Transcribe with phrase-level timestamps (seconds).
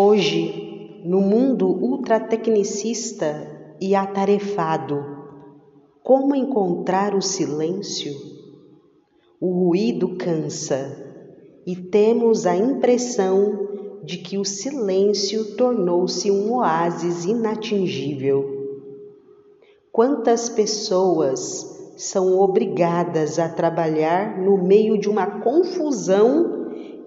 [0.00, 5.04] Hoje, no mundo ultratecnicista e atarefado,
[6.04, 8.12] como encontrar o silêncio?
[9.40, 11.04] O ruído cansa
[11.66, 18.44] e temos a impressão de que o silêncio tornou-se um oásis inatingível.
[19.90, 26.57] Quantas pessoas são obrigadas a trabalhar no meio de uma confusão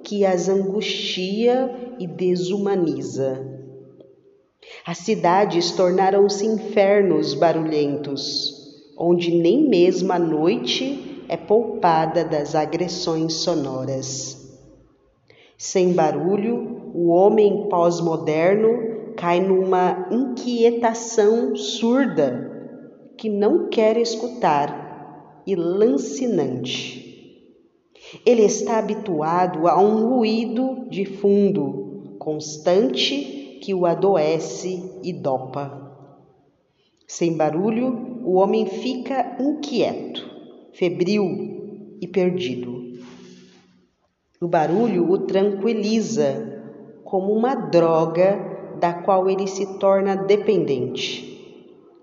[0.04, 3.52] que as angustia e desumaniza?
[4.86, 14.38] As cidades tornaram-se infernos barulhentos, onde nem mesmo a noite é poupada das agressões sonoras.
[15.58, 22.50] Sem barulho, o homem pós-moderno cai numa inquietação surda
[23.18, 27.11] que não quer escutar e lancinante.
[28.26, 35.92] Ele está habituado a um ruído de fundo constante que o adoece e dopa.
[37.08, 40.30] Sem barulho, o homem fica inquieto,
[40.74, 42.82] febril e perdido.
[44.42, 46.64] O barulho o tranquiliza,
[47.04, 51.28] como uma droga da qual ele se torna dependente.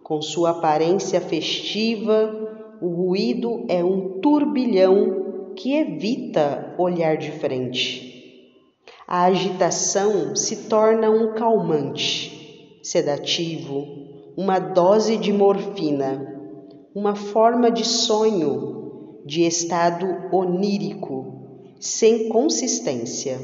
[0.03, 5.18] Com sua aparência festiva, o ruído é um turbilhão
[5.59, 8.55] que evita olhar de frente.
[9.09, 13.85] A agitação se torna um calmante, sedativo,
[14.37, 16.41] uma dose de morfina,
[16.95, 23.39] uma forma de sonho, de estado onírico sem consistência.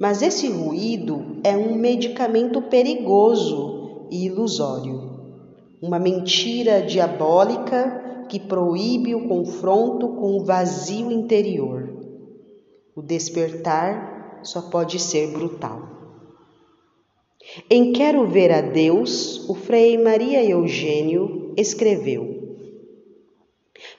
[0.00, 5.20] Mas esse ruído é um medicamento perigoso e ilusório,
[5.80, 11.88] uma mentira diabólica que proíbe o confronto com o vazio interior.
[12.94, 15.96] O despertar só pode ser brutal.
[17.70, 22.36] Em Quero Ver a Deus, o Frei Maria Eugênio escreveu: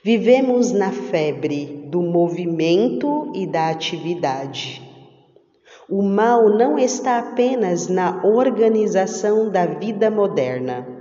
[0.04, 4.82] Vivemos na febre do movimento e da atividade.
[5.90, 10.97] O mal não está apenas na organização da vida moderna,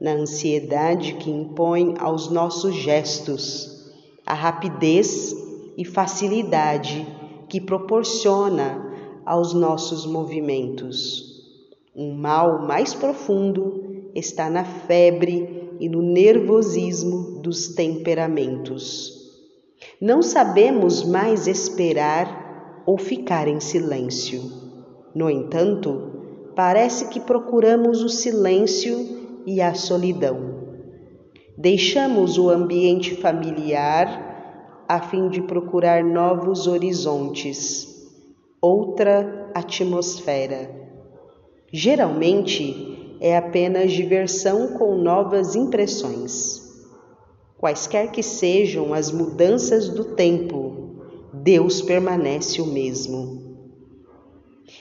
[0.00, 3.92] na ansiedade que impõe aos nossos gestos,
[4.24, 5.36] a rapidez
[5.76, 7.06] e facilidade
[7.48, 8.90] que proporciona
[9.26, 11.44] aos nossos movimentos.
[11.94, 19.18] Um mal mais profundo está na febre e no nervosismo dos temperamentos.
[20.00, 24.42] Não sabemos mais esperar ou ficar em silêncio.
[25.14, 30.60] No entanto, parece que procuramos o silêncio e a solidão.
[31.56, 38.08] Deixamos o ambiente familiar a fim de procurar novos horizontes,
[38.60, 40.70] outra atmosfera.
[41.72, 46.70] Geralmente, é apenas diversão com novas impressões.
[47.58, 50.96] Quaisquer que sejam as mudanças do tempo,
[51.32, 53.58] Deus permanece o mesmo.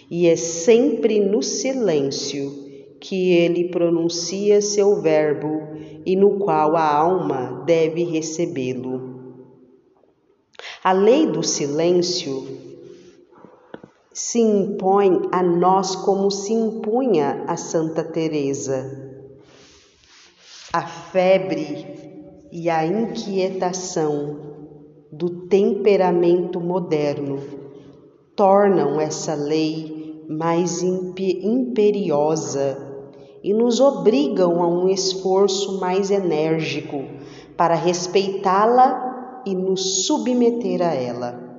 [0.10, 2.69] E é sempre no silêncio
[3.00, 5.62] que ele pronuncia seu verbo
[6.06, 9.20] e no qual a alma deve recebê-lo.
[10.84, 12.58] A lei do silêncio
[14.14, 19.08] se impõe a nós como se impunha a Santa Teresa.
[20.74, 21.88] A febre
[22.52, 24.50] e a inquietação
[25.12, 27.40] do temperamento moderno
[28.36, 32.89] tornam essa lei mais imperiosa
[33.44, 37.04] e nos obrigam a um esforço mais enérgico
[37.56, 41.50] para respeitá-la e nos submeter a ela.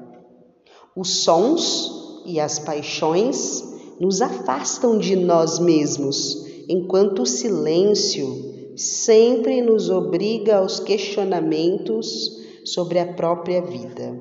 [0.97, 3.63] Os sons e as paixões
[3.99, 13.13] nos afastam de nós mesmos, enquanto o silêncio sempre nos obriga aos questionamentos sobre a
[13.13, 14.19] própria vida.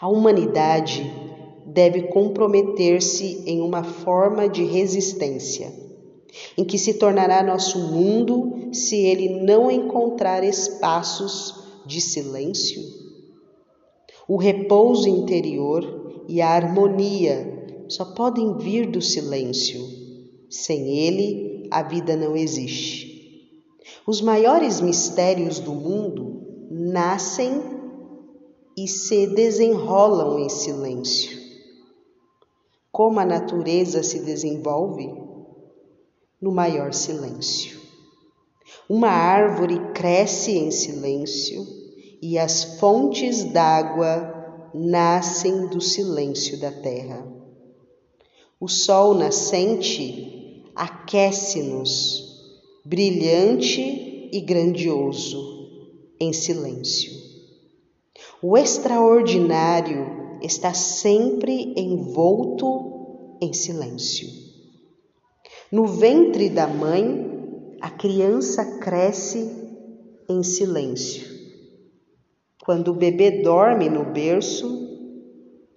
[0.00, 1.10] A humanidade
[1.66, 5.72] deve comprometer-se em uma forma de resistência,
[6.56, 11.54] em que se tornará nosso mundo se ele não encontrar espaços
[11.86, 12.82] de silêncio.
[14.26, 19.80] O repouso interior e a harmonia só podem vir do silêncio.
[20.50, 23.08] Sem ele, a vida não existe.
[24.06, 27.62] Os maiores mistérios do mundo nascem
[28.76, 31.38] e se desenrolam em silêncio.
[32.92, 35.27] Como a natureza se desenvolve?
[36.40, 37.80] No maior silêncio.
[38.88, 41.66] Uma árvore cresce em silêncio
[42.22, 47.26] e as fontes d'água nascem do silêncio da terra.
[48.60, 52.24] O sol nascente aquece-nos,
[52.84, 55.42] brilhante e grandioso,
[56.20, 57.12] em silêncio.
[58.40, 64.47] O extraordinário está sempre envolto em silêncio.
[65.70, 69.52] No ventre da mãe, a criança cresce
[70.26, 71.28] em silêncio.
[72.64, 74.66] Quando o bebê dorme no berço,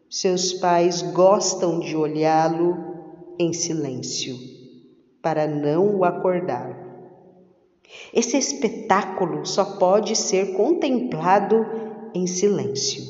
[0.09, 2.77] seus pais gostam de olhá-lo
[3.37, 4.37] em silêncio,
[5.21, 6.73] para não o acordar.
[8.13, 11.65] Esse espetáculo só pode ser contemplado
[12.13, 13.03] em silêncio,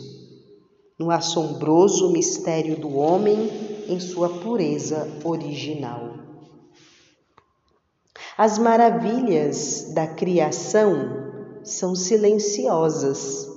[0.98, 3.52] no assombroso mistério do homem
[3.88, 6.21] em sua pureza original.
[8.44, 13.48] As maravilhas da criação são silenciosas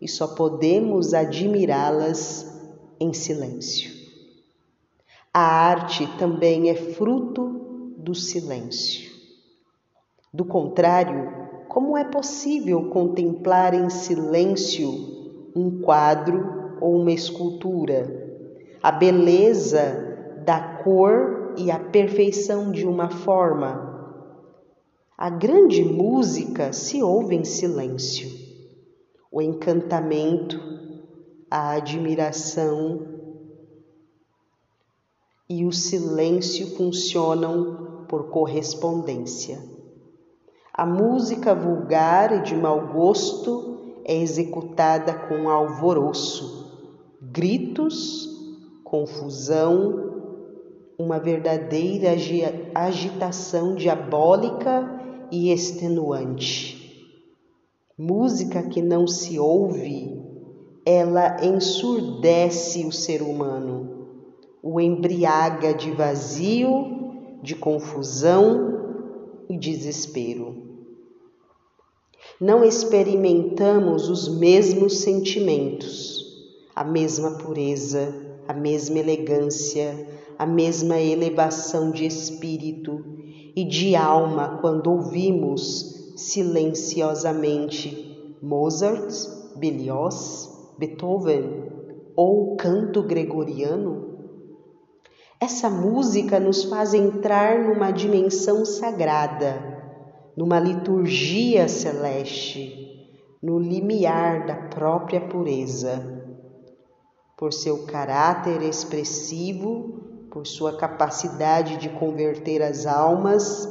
[0.00, 2.46] e só podemos admirá-las
[3.00, 3.90] em silêncio.
[5.34, 9.10] A arte também é fruto do silêncio.
[10.32, 11.32] Do contrário,
[11.66, 18.38] como é possível contemplar em silêncio um quadro ou uma escultura?
[18.80, 23.97] A beleza da cor e a perfeição de uma forma.
[25.20, 28.30] A grande música se ouve em silêncio.
[29.32, 30.56] O encantamento,
[31.50, 33.04] a admiração
[35.50, 39.60] e o silêncio funcionam por correspondência.
[40.72, 48.28] A música vulgar e de mau gosto é executada com alvoroço, gritos,
[48.84, 50.12] confusão,
[50.96, 52.10] uma verdadeira
[52.72, 54.97] agitação diabólica
[55.30, 56.76] e extenuante.
[57.96, 60.16] Música que não se ouve,
[60.84, 64.06] ela ensurdece o ser humano,
[64.62, 70.68] o embriaga de vazio, de confusão e desespero
[72.40, 76.24] não experimentamos os mesmos sentimentos,
[76.74, 78.14] a mesma pureza,
[78.46, 80.06] a mesma elegância,
[80.38, 83.04] a mesma elevação de espírito
[83.58, 89.10] e de alma quando ouvimos silenciosamente Mozart,
[89.56, 91.64] Berlioz, Beethoven
[92.14, 94.16] ou canto gregoriano?
[95.40, 99.76] Essa música nos faz entrar numa dimensão sagrada
[100.36, 103.10] numa liturgia celeste,
[103.42, 106.00] no limiar da própria pureza.
[107.36, 113.68] Por seu caráter expressivo, por sua capacidade de converter as almas,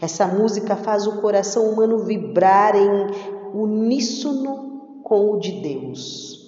[0.00, 3.10] essa música faz o coração humano vibrar em
[3.54, 6.38] uníssono com o de Deus.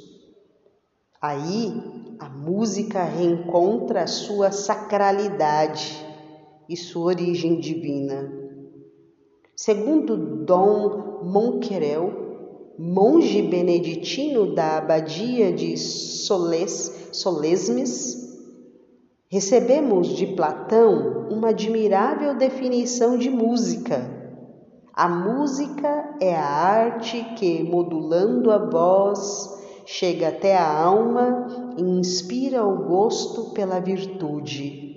[1.21, 6.07] Aí a música reencontra a sua sacralidade
[6.69, 8.31] e sua origem divina.
[9.57, 18.30] Segundo Dom Monquerel, monge beneditino da abadia de Soles, Solesmes,
[19.31, 24.19] recebemos de Platão uma admirável definição de música.
[24.93, 29.49] A música é a arte que, modulando a voz,
[29.87, 31.47] chega até a alma
[31.79, 34.91] e inspira o gosto pela virtude.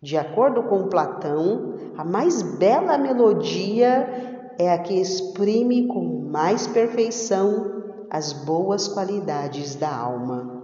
[0.00, 7.82] De acordo com Platão, a mais bela melodia é a que exprime com mais perfeição
[8.08, 10.55] as boas qualidades da alma.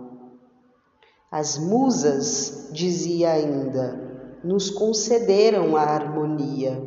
[1.33, 6.79] As musas, dizia ainda, nos concederam a harmonia,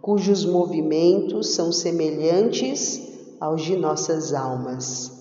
[0.00, 2.98] cujos movimentos são semelhantes
[3.38, 5.12] aos de nossas almas,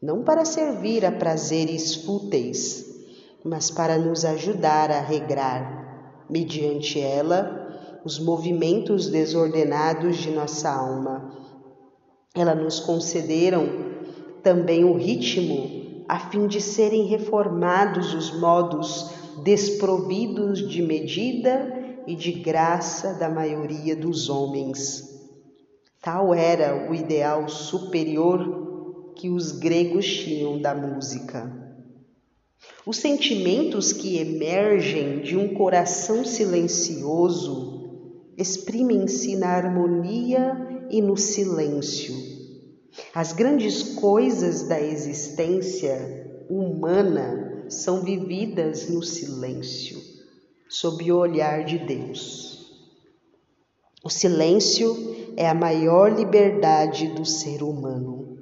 [0.00, 2.86] não para servir a prazeres fúteis,
[3.44, 11.32] mas para nos ajudar a regrar, mediante ela, os movimentos desordenados de nossa alma.
[12.32, 13.66] Ela nos concederam
[14.40, 15.77] também o ritmo
[16.08, 19.10] a fim de serem reformados os modos
[19.44, 25.06] desprovidos de medida e de graça da maioria dos homens.
[26.00, 31.52] Tal era o ideal superior que os gregos tinham da música.
[32.86, 42.37] Os sentimentos que emergem de um coração silencioso exprimem-se na harmonia e no silêncio.
[43.14, 49.98] As grandes coisas da existência humana são vividas no silêncio,
[50.68, 52.72] sob o olhar de Deus.
[54.04, 54.96] O silêncio
[55.36, 58.36] é a maior liberdade do ser humano.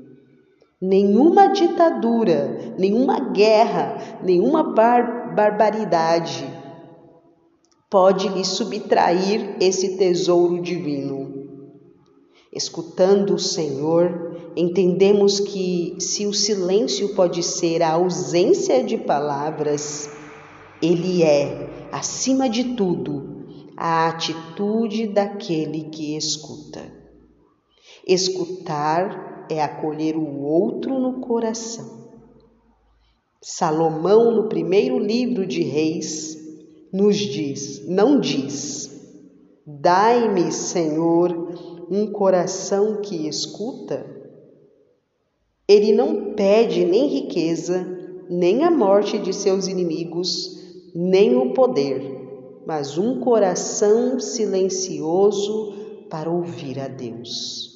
[0.80, 6.46] Nenhuma ditadura, nenhuma guerra, nenhuma bar barbaridade
[7.90, 11.45] pode lhe subtrair esse tesouro divino.
[12.56, 20.08] Escutando o Senhor, entendemos que se o silêncio pode ser a ausência de palavras,
[20.80, 23.44] ele é, acima de tudo,
[23.76, 26.80] a atitude daquele que escuta.
[28.08, 32.08] Escutar é acolher o outro no coração.
[33.42, 36.38] Salomão, no primeiro livro de Reis,
[36.90, 38.90] nos diz, não diz:
[39.66, 41.45] Dai-me, Senhor,
[41.90, 44.04] um coração que escuta.
[45.68, 47.84] Ele não pede nem riqueza,
[48.28, 50.56] nem a morte de seus inimigos,
[50.94, 55.74] nem o poder, mas um coração silencioso
[56.08, 57.74] para ouvir a Deus.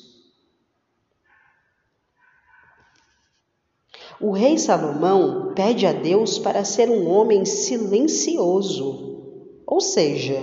[4.21, 9.23] O rei Salomão pede a Deus para ser um homem silencioso,
[9.67, 10.37] ou seja,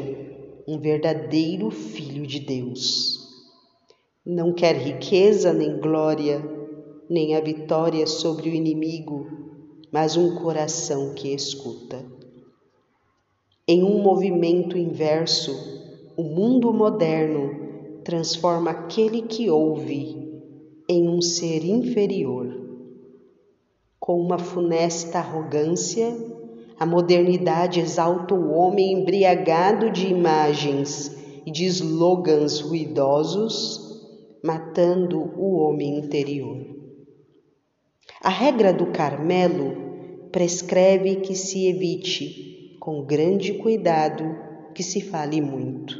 [0.68, 3.17] um verdadeiro filho de Deus.
[4.30, 6.44] Não quer riqueza nem glória,
[7.10, 9.26] nem a vitória sobre o inimigo,
[9.90, 12.04] mas um coração que escuta.
[13.66, 15.56] Em um movimento inverso,
[16.18, 20.30] o mundo moderno transforma aquele que ouve
[20.90, 22.68] em um ser inferior
[24.08, 26.16] com uma funesta arrogância,
[26.80, 31.14] a modernidade exalta o homem embriagado de imagens
[31.46, 33.87] e de slogans ruidosos,
[34.48, 36.66] matando o homem interior.
[38.22, 44.24] A regra do Carmelo prescreve que se evite, com grande cuidado,
[44.74, 45.98] que se fale muito,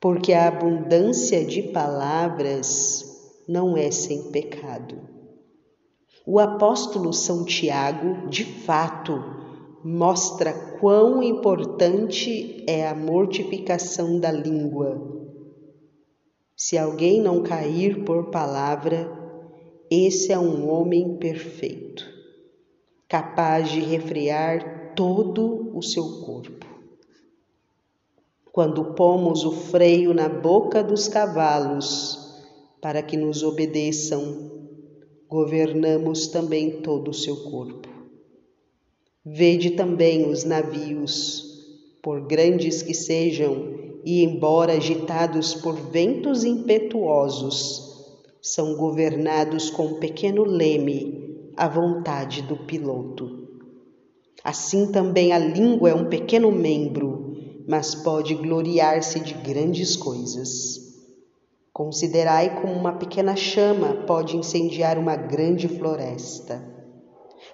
[0.00, 4.98] porque a abundância de palavras não é sem pecado.
[6.26, 9.22] O apóstolo São Tiago, de fato,
[9.84, 15.19] mostra quão importante é a mortificação da língua.
[16.62, 19.10] Se alguém não cair por palavra,
[19.90, 22.06] esse é um homem perfeito,
[23.08, 26.66] capaz de refrear todo o seu corpo.
[28.52, 32.42] Quando pomos o freio na boca dos cavalos
[32.78, 34.50] para que nos obedeçam,
[35.30, 37.88] governamos também todo o seu corpo.
[39.24, 41.42] Vede também os navios,
[42.02, 47.90] por grandes que sejam, e embora agitados por ventos impetuosos,
[48.42, 53.48] são governados com um pequeno leme à vontade do piloto.
[54.42, 57.36] Assim também a língua é um pequeno membro,
[57.68, 60.90] mas pode gloriar-se de grandes coisas.
[61.72, 66.62] Considerai como uma pequena chama pode incendiar uma grande floresta.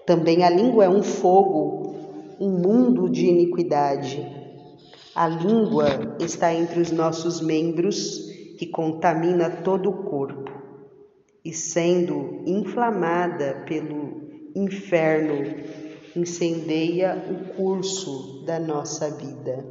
[0.06, 1.96] Também a língua é um fogo,
[2.40, 4.45] um mundo de iniquidade.
[5.16, 8.18] A língua está entre os nossos membros
[8.58, 10.52] que contamina todo o corpo
[11.42, 15.54] e, sendo inflamada pelo inferno,
[16.14, 19.64] incendeia o curso da nossa vida.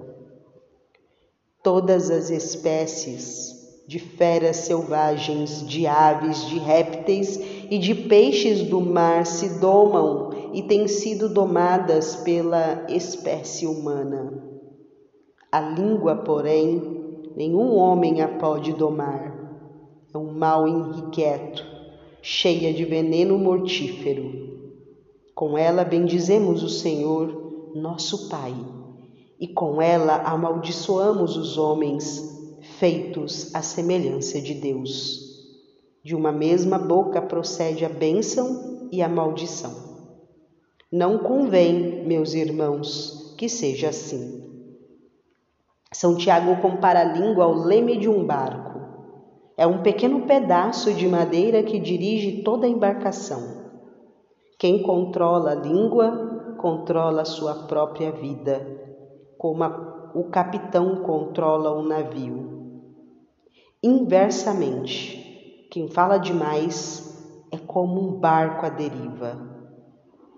[1.62, 9.28] Todas as espécies de feras selvagens, de aves, de répteis e de peixes do mar
[9.28, 14.55] se domam e têm sido domadas pela espécie humana.
[15.56, 19.34] A língua, porém, nenhum homem a pode domar.
[20.14, 21.66] É um mal inquieto,
[22.22, 24.50] cheia de veneno mortífero.
[25.34, 28.54] Com ela bendizemos o Senhor, nosso Pai,
[29.40, 35.22] e com ela amaldiçoamos os homens feitos à semelhança de Deus.
[36.04, 39.74] De uma mesma boca procede a bênção e a maldição.
[40.92, 44.45] Não convém, meus irmãos, que seja assim.
[45.96, 48.82] São Tiago compara a língua ao leme de um barco.
[49.56, 53.64] É um pequeno pedaço de madeira que dirige toda a embarcação.
[54.60, 58.68] Quem controla a língua, controla a sua própria vida,
[59.38, 62.84] como a, o capitão controla o navio.
[63.82, 67.10] Inversamente, quem fala demais
[67.54, 69.40] é como um barco à deriva.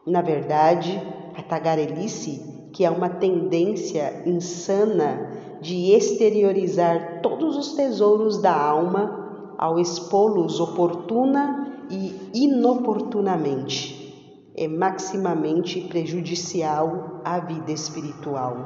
[0.05, 1.01] Na verdade,
[1.35, 9.79] a tagarelice, que é uma tendência insana de exteriorizar todos os tesouros da alma ao
[9.79, 18.57] expô-los oportuna e inoportunamente, é maximamente prejudicial à vida espiritual.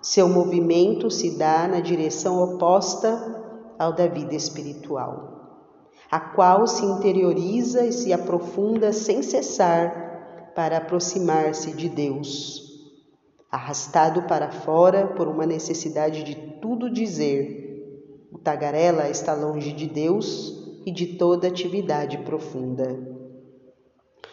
[0.00, 3.42] Seu movimento se dá na direção oposta
[3.78, 5.62] ao da vida espiritual,
[6.10, 12.63] a qual se interioriza e se aprofunda sem cessar para aproximar-se de Deus,
[13.54, 18.26] arrastado para fora por uma necessidade de tudo dizer.
[18.32, 22.98] O tagarela está longe de Deus e de toda atividade profunda.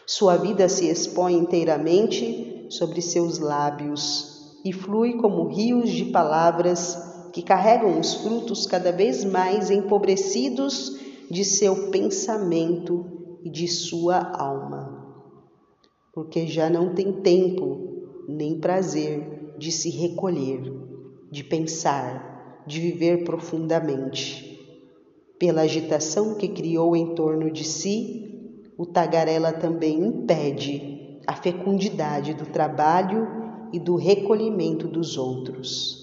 [0.07, 7.43] Sua vida se expõe inteiramente sobre seus lábios e flui como rios de palavras que
[7.43, 10.97] carregam os frutos cada vez mais empobrecidos
[11.29, 13.05] de seu pensamento
[13.43, 15.15] e de sua alma,
[16.11, 17.90] porque já não tem tempo
[18.31, 20.61] nem prazer de se recolher,
[21.31, 24.59] de pensar, de viver profundamente.
[25.37, 32.45] Pela agitação que criou em torno de si, o tagarela também impede a fecundidade do
[32.45, 33.27] trabalho
[33.73, 36.01] e do recolhimento dos outros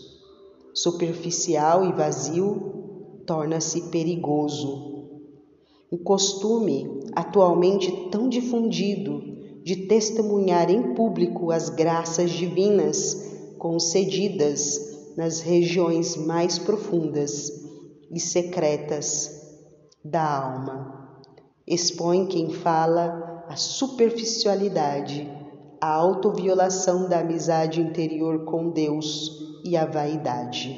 [0.78, 5.08] superficial e vazio, torna-se perigoso.
[5.90, 9.27] O costume, atualmente tão difundido,
[9.68, 17.52] de testemunhar em público as graças divinas concedidas nas regiões mais profundas
[18.10, 19.60] e secretas
[20.02, 21.20] da alma,
[21.66, 25.30] expõe quem fala a superficialidade,
[25.78, 30.74] a autoviolação da amizade interior com Deus e a vaidade.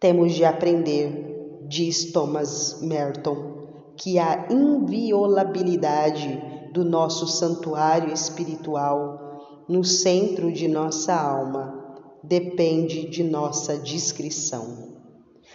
[0.00, 3.68] Temos de aprender, diz Thomas Merton,
[3.98, 11.74] que a inviolabilidade do nosso santuário espiritual no centro de nossa alma
[12.22, 14.96] depende de nossa discrição.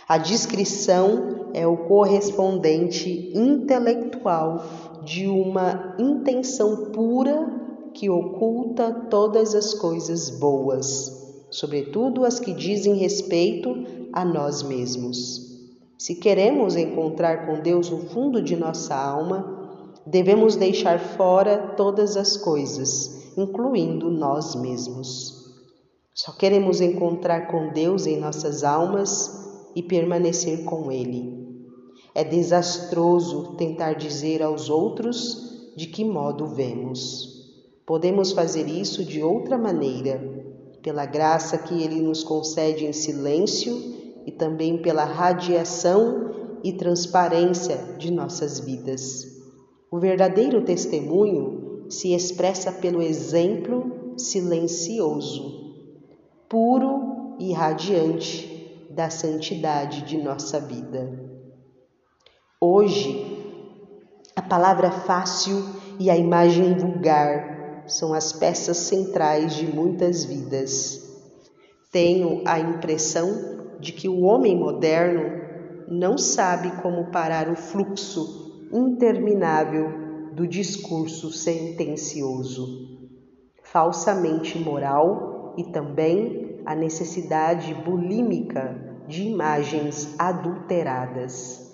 [0.08, 4.64] A discrição é o correspondente intelectual
[5.04, 13.86] de uma intenção pura que oculta todas as coisas boas sobretudo as que dizem respeito
[14.12, 15.54] a nós mesmos.
[16.00, 19.63] Se queremos encontrar com Deus no fundo de nossa alma,
[20.06, 25.44] devemos deixar fora todas as coisas, incluindo nós mesmos.
[26.14, 31.42] Só queremos encontrar com Deus em nossas almas e permanecer com Ele.
[32.14, 37.34] É desastroso tentar dizer aos outros de que modo vemos.
[37.86, 40.22] Podemos fazer isso de outra maneira
[40.84, 43.76] pela graça que Ele nos concede em silêncio
[44.26, 49.33] e também pela radiação e transparência de nossas vidas.
[49.94, 55.76] O verdadeiro testemunho se expressa pelo exemplo silencioso,
[56.50, 61.12] puro e radiante da santidade de nossa vida.
[62.60, 63.24] Hoje,
[64.36, 65.64] a palavra fácil
[66.00, 71.08] e a imagem vulgar são as peças centrais de muitas vidas.
[71.92, 75.40] Tenho a impressão de que o homem moderno
[75.88, 78.42] não sabe como parar o fluxo
[78.74, 83.08] interminável do discurso sentencioso,
[83.62, 91.72] falsamente moral e também a necessidade bulímica de imagens adulteradas.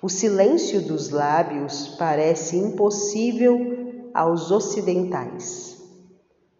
[0.00, 5.78] O silêncio dos lábios parece impossível aos ocidentais.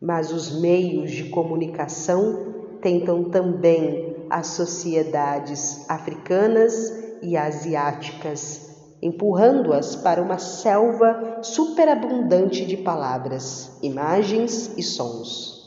[0.00, 6.74] Mas os meios de comunicação tentam também as sociedades africanas
[7.22, 8.69] e asiáticas,
[9.02, 15.60] empurrando-as para uma selva superabundante de palavras, imagens e sons.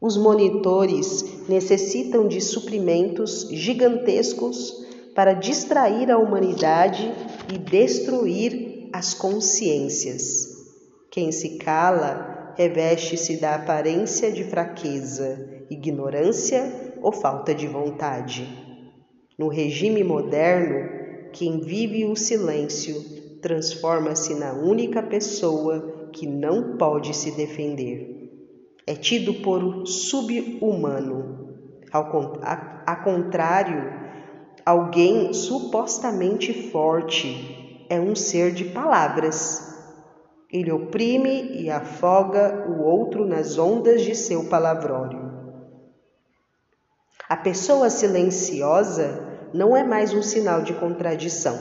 [0.00, 7.12] Os monitores necessitam de suprimentos gigantescos para distrair a humanidade
[7.52, 10.48] e destruir as consciências.
[11.10, 18.46] Quem se cala reveste-se da aparência de fraqueza, ignorância ou falta de vontade.
[19.38, 20.99] No regime moderno,
[21.32, 22.94] quem vive o silêncio
[23.40, 28.30] transforma-se na única pessoa que não pode se defender.
[28.86, 31.48] É tido por subhumano.
[31.92, 33.92] A contrário,
[34.64, 39.70] alguém supostamente forte é um ser de palavras
[40.52, 45.30] ele oprime e afoga o outro nas ondas de seu palavrório.
[47.28, 51.58] A pessoa silenciosa não é mais um sinal de contradição.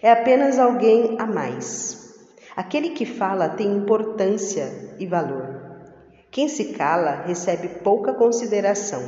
[0.00, 2.14] É apenas alguém a mais.
[2.54, 5.62] Aquele que fala tem importância e valor.
[6.30, 9.02] Quem se cala recebe pouca consideração.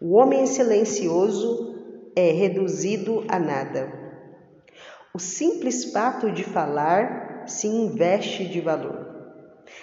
[0.00, 1.74] O homem silencioso
[2.14, 3.92] é reduzido a nada.
[5.14, 9.06] O simples fato de falar se investe de valor.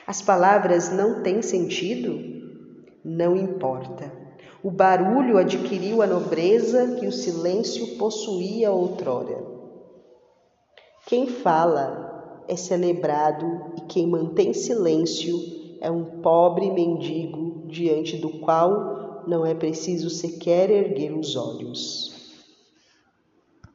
[0.06, 2.20] As palavras não têm sentido?
[3.04, 4.19] Não importa.
[4.62, 9.42] O barulho adquiriu a nobreza que o silêncio possuía outrora.
[11.06, 13.46] Quem fala é celebrado
[13.78, 15.38] e quem mantém silêncio
[15.80, 22.19] é um pobre mendigo diante do qual não é preciso sequer erguer os olhos.